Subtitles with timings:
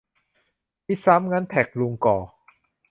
[0.87, 2.17] มีซ้ำ งั้นแท็กลุงก่อ